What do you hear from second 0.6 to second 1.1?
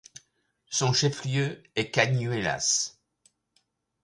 Son